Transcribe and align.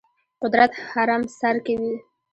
قدرت 0.41 0.71
هرم 0.91 1.23
سر 1.39 1.55
کې 1.65 1.75
وي. 1.81 1.95